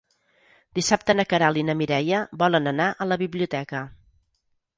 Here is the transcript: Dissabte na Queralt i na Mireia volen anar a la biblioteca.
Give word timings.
Dissabte 0.77 1.15
na 1.19 1.25
Queralt 1.33 1.59
i 1.63 1.65
na 1.67 1.75
Mireia 1.83 2.23
volen 2.45 2.73
anar 2.73 2.89
a 2.91 3.09
la 3.11 3.19
biblioteca. 3.25 3.85